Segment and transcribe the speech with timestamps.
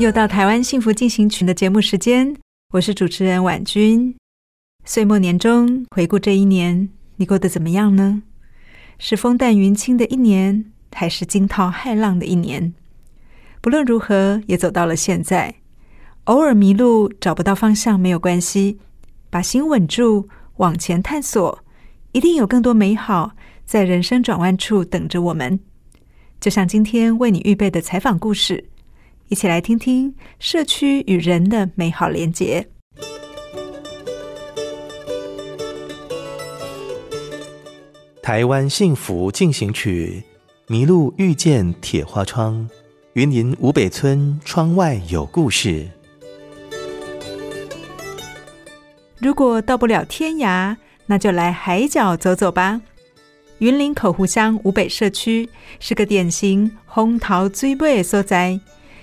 [0.00, 2.34] 又到台湾幸福进行曲的节目时间，
[2.72, 4.16] 我是主持人婉君。
[4.86, 8.22] 岁末年终，回顾这一年，你过得怎么样呢？
[8.98, 12.72] 是风淡云轻的一年，还是惊涛骇浪的一年？
[13.60, 15.56] 不论如何，也走到了现在。
[16.24, 18.78] 偶尔迷路，找不到方向没有关系，
[19.28, 21.62] 把心稳住，往前探索，
[22.12, 23.32] 一定有更多美好
[23.66, 25.60] 在人生转弯处等着我们。
[26.40, 28.69] 就像今天为你预备的采访故事。
[29.30, 32.66] 一起来听听社区与人的美好连结。
[38.20, 40.24] 台湾幸福进行曲，
[40.66, 42.68] 麋鹿遇见铁花窗，
[43.12, 45.88] 云林五北村窗外有故事。
[49.18, 52.80] 如果到不了天涯，那就来海角走走吧。
[53.58, 58.58] 云林口湖乡五北社区是个典型风头水尾的所在。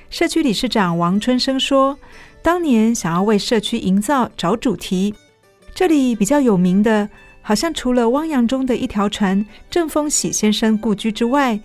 [0.09, 1.97] 社区理事长王春生说
[2.41, 5.13] ：“当年想要为社区营造找主题，
[5.75, 7.09] 这里比较有名的，
[7.41, 11.59] 好像除了汪洋中的一条船郑丰喜先生故居之外，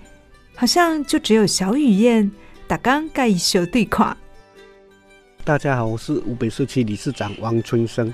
[0.57, 2.29] 好像就只有小雨燕
[2.67, 4.17] 打刚盖一修对垮。”
[5.45, 8.13] 大家好，我是湖北社区理事长王春生。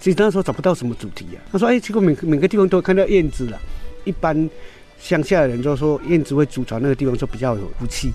[0.00, 3.60] 其实那时候找不到什么主题啊，他说：“哎，结果每每个地方都看到燕子了。
[4.04, 4.50] 一般
[4.98, 8.10] 乡下的人就说燕子会筑巢那个地方，就比较有福气。”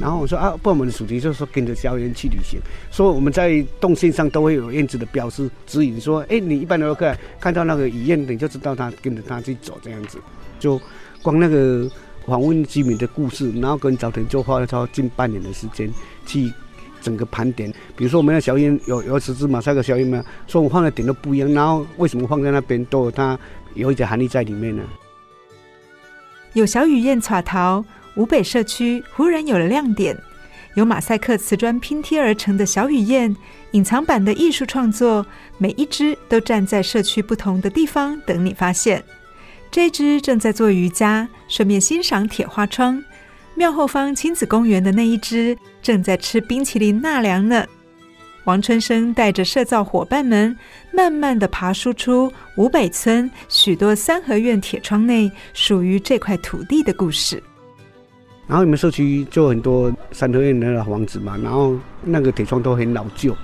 [0.00, 2.58] 然后我说啊，不然我们的主题就是说跟着小燕去旅行，
[2.90, 10.18] 所以我们在动线上都会有燕子的标识指引，说，哎，你一般的游客看到那个雨燕，你就知道它跟着它去走这样子。
[10.58, 10.80] 就
[11.22, 11.88] 光那个
[12.26, 15.88] 访问居民的故事，然后跟早田就花了超近半年的时间
[16.26, 16.52] 去
[17.00, 17.72] 整个盘点。
[17.96, 23.38] 比如说我们的小燕有有十只马赛克小燕嘛，说我们放的点都不一样，然后为什么放在那边都有它
[23.74, 24.82] 有一点含义在里面呢？
[26.54, 27.84] 有小雨燕耍逃。
[28.16, 30.16] 五北社区忽然有了亮点，
[30.74, 33.34] 由马赛克瓷砖拼贴而成的小雨燕，
[33.72, 35.26] 隐藏版的艺术创作，
[35.58, 39.02] 每一只都站在社区不同的地方等你发现。
[39.70, 43.02] 这只正在做瑜伽，顺便欣赏铁花窗；
[43.56, 47.66] 庙后方亲子公园的那一只正在吃冰淇淋纳凉呢。
[48.44, 50.56] 王春生带着社造伙伴们，
[50.92, 57.42] 慢慢地爬梳出五北村许多三合院铁窗内属于这块土地的故事。
[58.46, 63.34] 然后你们社区就很多三合院的房子嘛，然后那个铁窗都很老旧，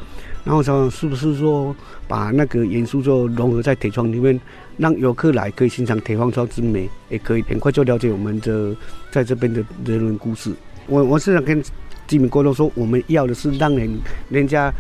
[0.45, 1.75] 然后想是不是说
[2.07, 4.39] 把那个元素就融合在铁窗里面，
[4.77, 8.77] 让游客来可以欣赏铁窗窗之美，也可以很快就了解我们的
[9.11, 10.53] 在这边的人文故事。
[10.87, 11.63] 我我是想跟
[12.07, 13.91] 居民沟通说，我们要的是让人
[14.29, 14.71] 人家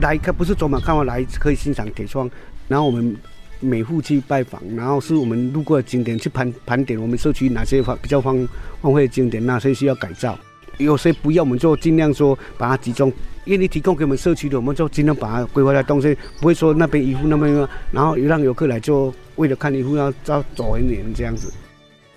[0.00, 2.30] 来看，不是走马看花来可以欣赏铁窗，
[2.68, 3.16] 然后我们。
[3.60, 8.46] 每户去拜访，然后是我们路过的景点去盘盘点我们社区哪些荒比较荒
[8.80, 10.38] 荒废的景点，哪些需要改造，
[10.78, 13.12] 有些不要，我们就尽量说把它集中，
[13.46, 21.52] 愿意提供给我们社区的，我们就尽量把它规划在东西，不会说那边一户那边，然后让游客来就为了看一户要要走很远这样子。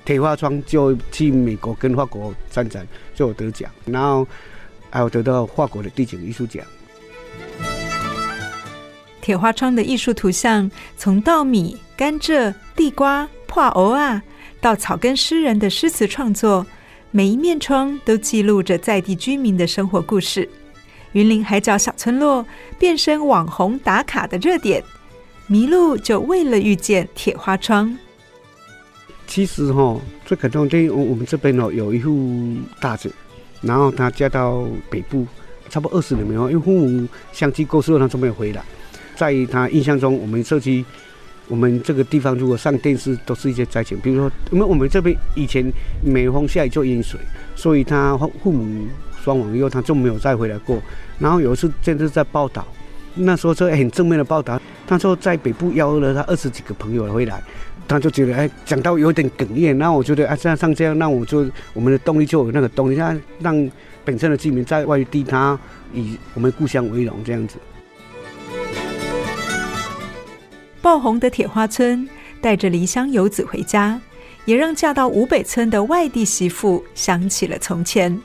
[0.03, 4.27] 铁花窗就去美国跟法国参展就有得奖，然后
[4.89, 6.65] 还有得到法国的地景艺术奖。
[9.21, 14.21] 铁花窗的艺术图像，从稻米、甘蔗、地瓜、破藕啊，
[14.59, 16.65] 到草根诗人的诗词创作，
[17.11, 20.49] 每一面窗都记录着在地居民的生活故事。
[21.13, 22.45] 云林海角小村落
[22.79, 24.83] 变身网红打卡的热点，
[25.45, 27.95] 迷路就为了遇见铁花窗。
[29.27, 33.09] 其实哈、哦，最感动的，我我们这边哦有一户大姐，
[33.61, 35.27] 然后她嫁到北部，
[35.69, 38.63] 差不多二十年没有，因为父母相继过世了，她就没有回来。
[39.21, 40.83] 在他印象中，我们社区，
[41.47, 43.95] 我们这个地方如果上电视，都是一些灾情。
[43.99, 45.71] 比如说，因为我们这边以前
[46.03, 47.19] 每逢下雨就淹水，
[47.55, 48.87] 所以他父母
[49.23, 50.81] 双亡以后，他就没有再回来过。
[51.19, 52.65] 然后有一次，甚至在报道，
[53.13, 54.59] 那时候就很正面的报道。
[54.87, 57.43] 他说在北部邀了他二十几个朋友回来，
[57.87, 59.77] 他就觉得哎，讲到有点哽咽。
[59.77, 63.71] 那我觉得啊，这样像这样，那我就我们的动力就有那个动力，让让
[64.03, 65.59] 本身的居民在外地，他
[65.93, 67.57] 以我们故乡为荣这样子。
[70.81, 72.07] 爆红的铁花村
[72.41, 73.99] 带着离乡游子回家，
[74.45, 78.19] 也让嫁到五北村的外地媳妇想起了从前。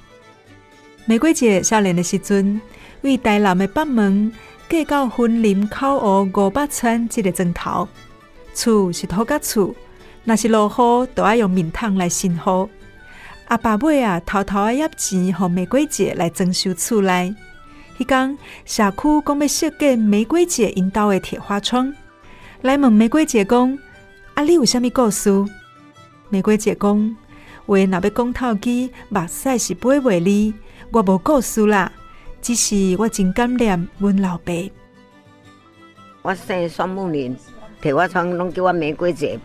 [1.05, 2.61] 玫瑰姐少年的时阵，
[3.03, 4.33] 为台南的北门
[4.69, 7.87] 过到云林口湖五八村这个砖头，
[8.55, 9.75] 厝是土家厝，
[10.25, 12.69] 若是落雨都要用棉桶来信号。
[13.49, 17.33] 阿爸母啊，偷偷啊，压钱和玫瑰姐来装修厝内。
[17.99, 21.95] 迄天社区讲要设计玫瑰姐引导的铁花窗，
[22.63, 23.79] 来问玫瑰姐讲：
[24.35, 25.31] 啊，你有啥物故事？
[26.31, 27.17] 玫瑰姐讲：
[27.67, 30.55] 话若要讲透机，目屎是飞袂离。
[30.91, 31.93] 我无故事啦，
[32.41, 34.53] 只是我真感念阮老爸。
[36.23, 37.37] 我姓孙木林，
[37.81, 39.39] 铁花窗拢叫我玫瑰姐。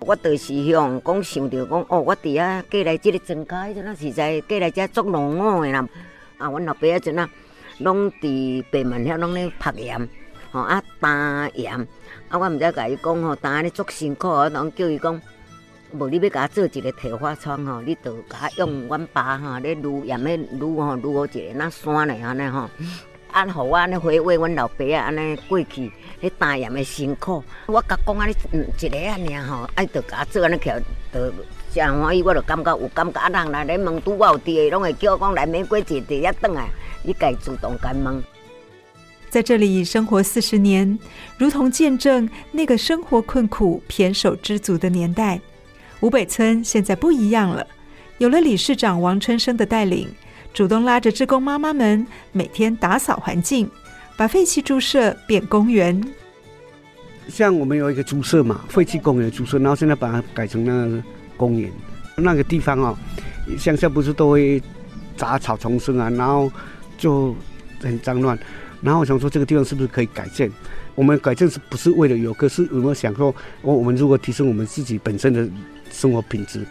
[0.00, 5.88] 我就是向讲想着讲哦，我伫遐过来即个庄稼，迄阵啊实在过来遮做农务的啦。
[6.36, 7.28] 啊，阮老爸迄阵啊，
[7.78, 10.08] 拢伫北门遐拢咧拍盐，
[10.52, 11.74] 吼啊担盐。
[12.28, 15.20] 啊，我毋知甲伊讲吼，担安尼足辛苦，啊拢叫伊讲。
[15.94, 22.66] 无你要甲我做一个铁花窗吼，你着甲用阮爸吼咧撸盐咧撸吼撸好一个那山咧安尼吼，
[23.30, 27.44] 安互我安尼回味阮老爸啊安尼过去迄担盐的辛苦。
[27.66, 28.34] 我甲讲安尼
[28.80, 30.82] 一个啊尔吼，爱着甲我做安尼起来，
[31.12, 31.30] 着
[31.74, 32.22] 真欢喜。
[32.22, 36.70] 我就感觉有感觉，啊人来咧问拄我有伫个，拢会叫我讲来玫瑰姐伫遐转来，
[37.02, 38.24] 你家主动甲问。
[39.32, 40.98] 在这里生活四十年，
[41.38, 45.40] 如同见证那个生活困苦、胼手知足的年代。
[46.00, 47.66] 五北村现在不一样了，
[48.18, 50.06] 有了理事长王春生的带领，
[50.52, 53.70] 主动拉着志工妈妈们每天打扫环境，
[54.18, 55.98] 把废弃猪舍变公园。
[57.28, 61.02] 像我们有一个猪舍嘛，废弃公园猪舍，然后现在把它改成那个
[61.38, 61.72] 公园。
[62.16, 62.94] 那个地方哦，
[63.58, 64.62] 乡下不是都会
[65.16, 66.52] 杂草丛生啊，然后
[66.98, 67.34] 就
[67.80, 68.38] 很脏乱。
[68.82, 70.50] 然后我想说，这个地方是不是可以改建？
[70.96, 72.48] 我们改建是不是为了游客？
[72.48, 75.48] 是有没有想说，我我们如果提升我们自己本身的
[75.90, 76.66] 生活品质？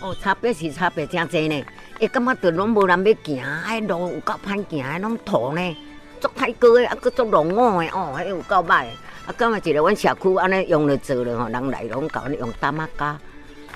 [0.00, 1.64] 哦，差别是差别真侪呢。
[1.98, 5.76] 伊感觉都拢无人要行，迄路有够歹行，迄拢土呢，
[6.20, 8.86] 足太高的，啊，阁足龙五的，哦，迄有够歹。
[9.26, 13.18] 啊，感觉一个阮社区安尼用了做了吼，人来拢搞用担仔架，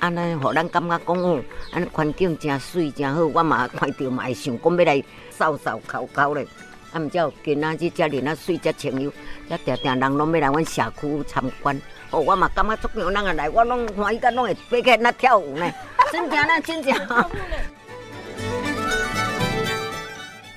[0.03, 1.41] 安尼互咱感觉讲哦，
[1.71, 3.25] 安尼环境真水真好。
[3.25, 5.01] 我嘛看到嘛会想讲要来
[5.31, 6.45] 扫扫考考咧。
[6.91, 9.09] 啊，毋只有今仔日遮尔啊水遮清幽，
[9.49, 11.81] 遮定定人拢要来阮社区参观。
[12.11, 15.71] 哦，我嘛感觉足够人啊来，我拢欢喜甲拢会飞起那跳舞呢，
[16.11, 16.93] 真正呢，真正。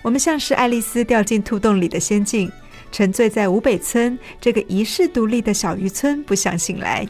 [0.02, 2.50] 我们像是爱丽丝掉进兔洞里的仙境，
[2.90, 7.06] 沉醉在五北村这个遗世独立的小渔村，不想醒来。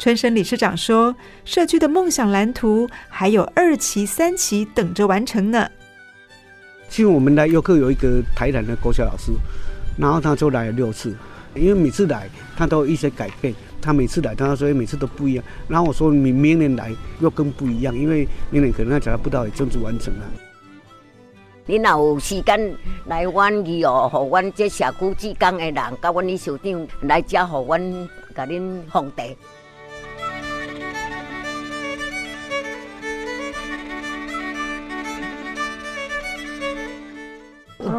[0.00, 1.14] 春生理事长说，
[1.44, 5.68] 社区的梦想蓝图还有二期、三期等着完成呢。
[6.88, 9.30] 其实我们来游客有一个台南的国小老师，
[9.98, 11.14] 然后他就来了六次，
[11.54, 15.44] 因为每次来他都有一些改变，他每次来他说每次都不一样。
[15.68, 20.24] 然后我说你明年来又更不一样，因为明年可能他讲不到也正式完成了。
[21.66, 22.74] 你若有时间
[23.04, 29.24] 来阮旅游，和阮这社区志工的人，甲阮理事长来遮，和阮甲恁奉茶。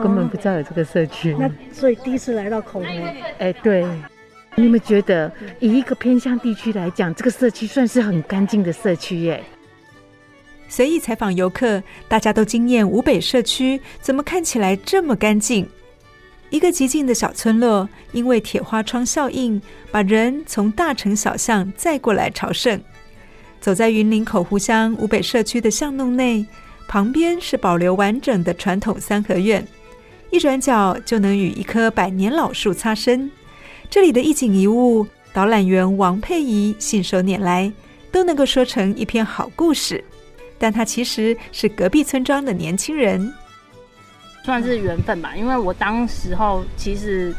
[0.01, 2.86] 根本不知道有这个社区，那所以第一次来到口湖，
[3.38, 3.86] 哎，对，
[4.55, 9.43] 你们觉得以一个偏乡地区来讲，这个社区算是很干净的社区耶？
[10.67, 15.67] 随意采访游客，大家都惊艳五北社区怎么看起来这么干净？
[16.50, 22.81] 一个极静的小村落，因为铁花窗效应，把人从大城小巷载过来朝圣。
[23.60, 26.46] 走在云林口湖乡五北社区的巷弄内。
[26.88, 29.65] 旁边是保留完整的传统三合院，
[30.31, 33.29] 一转角就能与一棵百年老树擦身。
[33.89, 37.69] 这里的一景一物，导览员王佩仪信手拈来，
[38.13, 40.01] 都能够说成一篇好故事。
[40.57, 43.33] 但他其实是隔壁村庄的年轻人，
[44.45, 45.35] 算是缘分吧。
[45.35, 47.35] 因为我当时候其实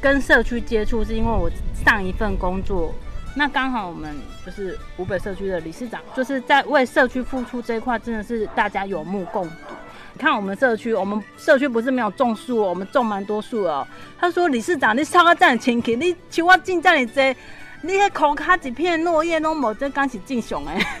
[0.00, 1.48] 跟社区接触，是因为我
[1.84, 2.92] 上一份工作。
[3.36, 9.54] 那刚好我们就是湖北社区的理事长，就是在为社区付出这一块，真的是大家有目共睹。
[10.18, 13.86] 看我们社区，我们社区不是没有种树，我们种蛮多树哦。
[14.18, 17.34] 他说：“理事长，你超这样亲切，你请我进这里这，
[17.80, 21.00] 你还口卡几片落叶都没，这刚是正常哎。”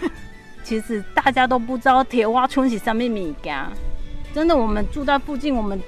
[0.64, 3.58] 其实大家都不知道铁花村是什么物件，
[4.34, 5.80] 真的，我们住在附近，我们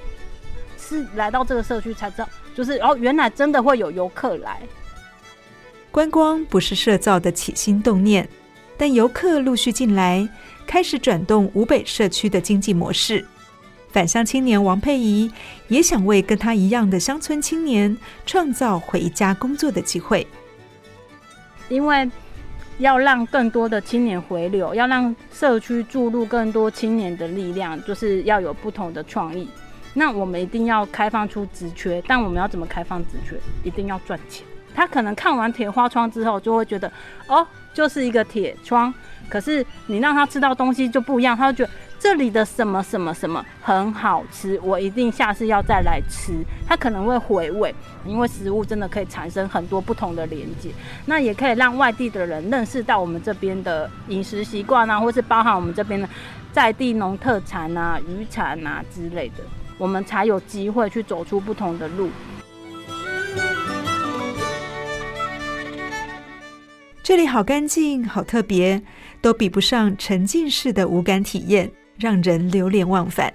[0.77, 4.59] 是来到这个社区才知道，就是哦，原来真的会有游客来。
[5.91, 8.27] 观光不是社造的起心动念，
[8.77, 10.27] 但游客陆续进来，
[10.71, 13.25] 开始转动五北社区的经济模式。
[13.89, 15.29] 返乡青年王佩仪
[15.67, 20.25] 也想为跟他一样的乡村青年创造回家工作的机会，
[21.67, 22.09] 因为
[22.77, 29.49] 要让更多的青年回流，要让社区注入更多青年的力量，就是要有不同的创意。
[29.93, 33.35] 那我们一定要开放出职缺，但我们要怎么开放职缺？
[33.65, 34.47] 一定要赚钱。
[34.73, 36.89] 他可能看完铁花窗之后，就会觉得
[37.27, 38.93] 哦，就是一个铁窗。
[39.29, 46.33] 可是你让他吃到东西就不一样，他就觉得这里的什么什么什么很好吃，我一定下次要再来吃。
[46.67, 47.73] 他可能会回味，
[48.05, 50.69] 因为食物真的可以产生很多不同的连接。
[51.05, 56.09] 那也可以让外地的人认识到我们这边的饮食习惯啊，或是包含我们这边的
[56.51, 59.43] 在地农特产啊、渔产啊之类的，
[59.77, 62.09] 我们才有机会去走出不同的路。
[67.03, 68.79] 这里好干净，好特别，
[69.21, 73.33] 都比不上沉浸式的五感体验，让人流连忘返。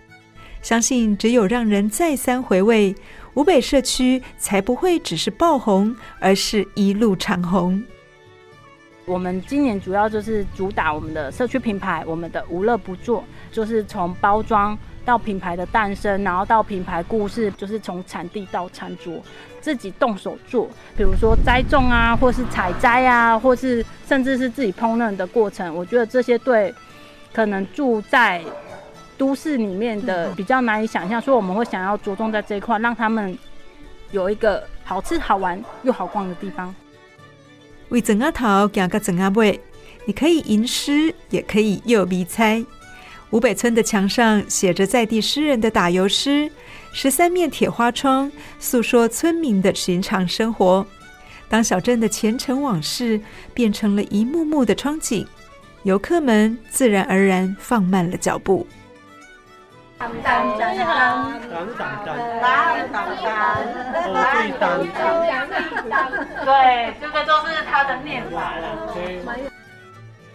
[0.63, 2.95] 相信只有让人再三回味，
[3.35, 7.83] 五北社区才不会只是爆红，而是一路长红。
[9.05, 19.23] 我们今年主要就是主打我们的社区品牌，我们的无乐不作，就是从包装到品牌的诞生，然后到品牌故事，就是从产地到餐桌。
[19.63, 26.73] 自己动手做，比如说栽种啊，或是采摘啊，或是甚至是自己烹饪的过程，我觉得这些对
[27.33, 28.41] 可能住在
[29.19, 33.37] 都市里面的比较难以想象，所以我们会想要着重在这一块，让他们
[34.13, 36.73] 有一个好吃、好玩又好逛的地方。
[37.89, 39.61] 为整个头加个整个尾，
[40.05, 42.65] 你可以吟诗，也可以诱迷猜。
[43.31, 46.51] 五北村的墙上写着在地诗人的打油诗。
[46.93, 50.87] 十三面铁花窗诉说村民的寻常生活，
[51.47, 53.21] 当小镇的前尘往事
[53.53, 55.27] 变成了一幕幕的窗景，
[55.83, 58.67] 游客们自然而然放慢了脚步。
[59.99, 60.09] 对，
[66.99, 68.89] 这个都是他的念法了。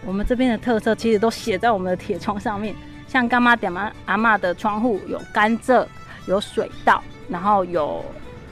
[0.05, 2.75] 我们这边的特色其实都写在我们的铁窗上面，
[3.07, 5.87] 像干妈、点妈阿嬷的窗户有甘蔗。
[6.27, 8.05] 有水稻，然后有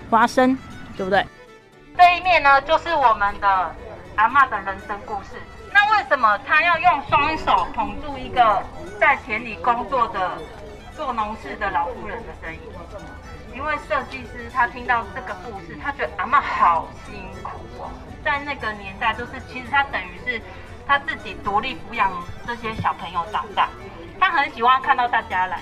[0.09, 0.57] 花生，
[0.97, 1.23] 对不对？
[1.95, 3.75] 这一面呢，就是我们的
[4.15, 5.37] 阿嬷的人生故事。
[5.71, 8.63] 那为什么她要用双手捧住一个
[8.99, 10.31] 在田里工作的
[10.97, 12.59] 做农事的老妇人的声音？
[13.53, 17.13] 因为设计师他听到这个故事，他觉得阿嬷好辛
[17.43, 17.91] 苦哦。
[18.25, 20.41] 在那个年代，就是其实他等于是
[20.89, 22.11] 他自己独立抚养
[22.47, 23.69] 这些小朋友长大，
[24.19, 25.59] 他很喜欢看到大家来。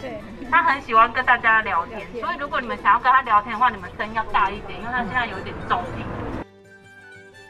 [0.49, 6.05] 他很喜欢跟大家聊天，所以如果你们想要跟他聊天的话，你们声音要大一点，因为他现在有点重听。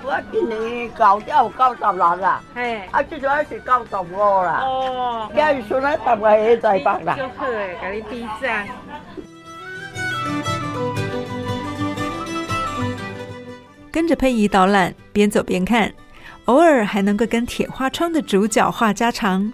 [0.03, 4.61] 我今年搞掉九十六啦，嘿，啊，最主要是九十五啦。
[4.63, 7.15] 哦，今日算咧，大概喺在百啦。
[7.15, 8.67] 就好诶，给你比赞。
[13.91, 15.93] 跟着佩仪导览，边走边看，
[16.47, 19.51] 偶尔还能够跟铁花窗的主角话家常。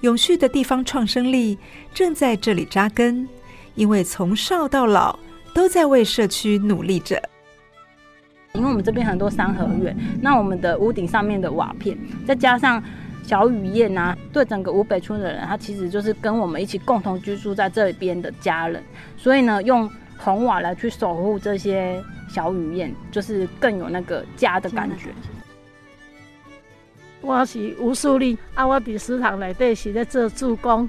[0.00, 1.56] 永续的地方创生力
[1.94, 3.28] 正在这里扎根，
[3.76, 5.16] 因为从少到老
[5.54, 7.22] 都在为社区努力着。
[8.54, 11.96] 因为我们这边很多三合院，那我们的屋顶上面的瓦片，
[12.26, 12.82] 再加上
[13.22, 18.82] 小雨燕啊，对整个五北村的人，他其实就是跟我们一起共同居住在这边的家人。
[19.16, 25.10] 所以呢，用红瓦来去守护这些小雨燕，就是更有那个家的感觉。
[27.22, 30.88] 我是吴淑丽，啊，我伫食堂内底是咧做助工，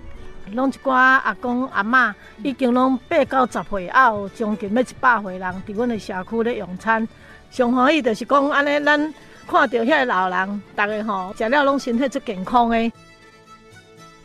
[0.54, 2.12] 拢一寡阿公阿嬷，
[2.42, 7.08] 已经拢八九十岁，啊，有将近要一百岁人伫阮的社区咧用餐。
[7.52, 9.14] 上欢喜就是讲安尼，咱
[9.48, 12.92] 看到遐老人，大家吼食了拢身体足健康诶。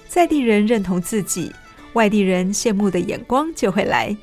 [0.07, 1.53] 在地人认同自己，
[1.93, 4.17] 外地人羡慕的眼光就会来。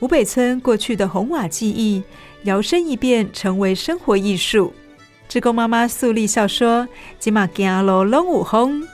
[0.00, 2.02] 吴北村过去的红瓦记忆，
[2.42, 4.74] 摇身一变成为生活艺术。
[5.30, 6.88] 志工妈妈素丽笑说
[7.20, 8.84] ：“今嘛行路拢有风，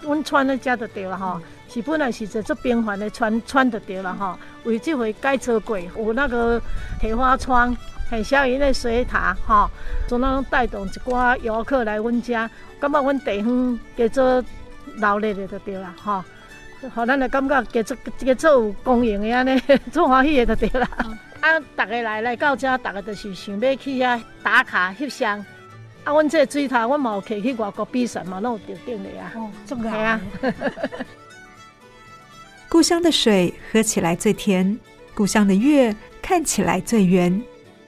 [0.00, 1.40] 阮穿的遮就对了哈。
[1.72, 4.36] 是本来是在这边环的穿穿就对了哈。
[4.64, 6.60] 为这回改造过，有那个
[6.98, 7.76] 铁花窗，
[8.10, 9.70] 很小型的水塔哈，
[10.08, 14.44] 就能带动一寡游客来阮家，感觉阮地方叫做
[14.96, 16.24] 闹热的就对了哈。
[16.92, 20.88] 好，咱的感觉叫做叫做有公营的安尼， 做欢喜的就对了。”
[21.46, 21.60] 啊！
[21.76, 25.38] 大家来来到这，大家都是想要去遐打卡翕相。
[26.02, 29.32] 啊，阮这个水塔，阮嘛有去去外国比赛嘛，拢有得奖的啊。
[29.36, 30.20] 哦，这么好啊！
[32.68, 34.76] 故乡的水喝起来最甜，
[35.14, 37.40] 故乡的月看起来最圆。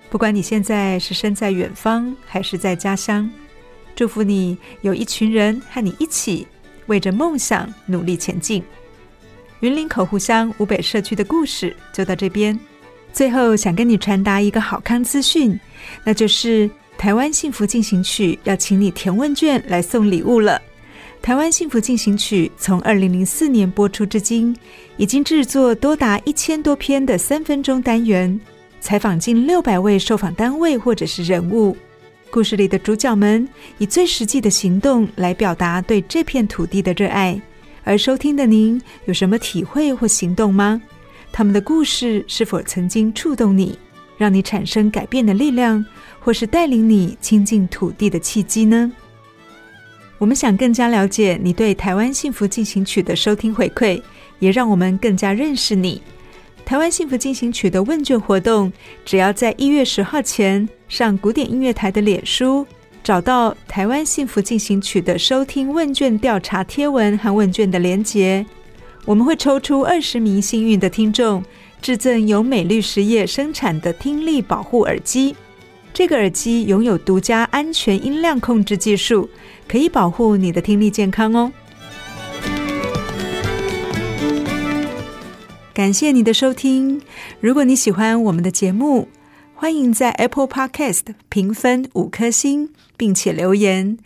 [0.09, 3.29] 不管你现在是身在远方还是在家乡，
[3.97, 6.47] 祝福你有一群人和你一起
[6.87, 8.63] 为着梦想努力前进。
[9.61, 12.57] 云林口湖乡五北社区的故事就到这边。
[13.13, 15.59] 最后想跟你传达一个好康资讯，
[16.05, 20.61] 那就是台湾幸福进行曲要请你填问卷来送礼物了。
[21.21, 24.57] 台湾幸福进行曲从二零零四年播出至今，
[24.97, 28.41] 已经制作多达一千多篇的三分钟单元。
[28.81, 31.77] 采访近六百位受访单位或者是人物，
[32.31, 33.47] 故事里的主角们
[33.79, 37.39] 以最实际的行动来表达对这片土地的热爱。
[37.83, 40.81] 而收听的您有什么体会或行动吗？
[41.39, 43.79] 他们的故事是否曾经触动你，
[44.17, 45.87] 让你产生改变的力量，
[46.19, 48.91] 或是带领你亲近土地的契机呢？
[50.19, 54.03] 我们想更加了解你对台湾幸福进行曲的收听回馈，
[54.41, 56.03] 也让我们更加认识你。
[56.65, 58.73] 台湾幸福进行曲的问卷活动，
[59.05, 62.67] 只要在一月十号前上古典音乐台的脸书，
[63.05, 68.45] 找到台湾幸福进行曲的收听问卷调查贴文和问卷的连结，
[69.09, 71.43] 我们会抽出二十名幸运的听众，
[71.81, 75.35] 致赠由美律实业生产的听力保护耳机。
[75.95, 79.27] 这个耳机拥有独家安全音量控制技术，
[79.67, 81.51] 可以保护你的听力健康哦。
[85.73, 87.01] 感谢你的收听。
[87.41, 89.09] 如果你喜欢我们的节目，
[89.55, 93.97] 欢迎在 Apple Podcast 评分五颗星，并且留言。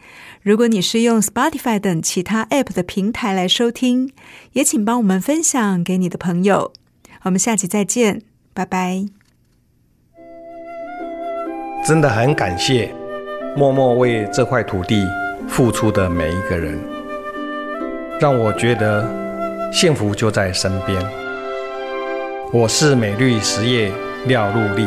[0.43, 4.13] 如果你是用 Spotify 等其他 App 的平台来收听，
[4.53, 6.73] 也请帮我们分享给你的朋友。
[7.23, 8.23] 我们下期再见，
[8.53, 9.07] 拜拜。
[11.85, 12.95] 真的很感谢
[13.57, 15.05] 默默为这块土地
[15.49, 16.79] 付出的每一个人，
[18.21, 19.09] 让我觉得
[19.73, 21.01] 幸福就在身边。
[22.53, 23.93] 我是美绿实业
[24.27, 24.87] 廖禄立，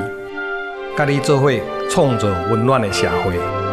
[0.96, 1.52] 跟你做伙
[1.90, 3.65] 创造温暖的社会。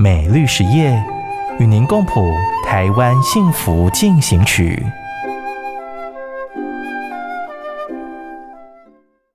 [0.00, 0.96] 美丽实业
[1.58, 2.32] 与您共谱
[2.64, 4.80] 台湾幸福进行曲。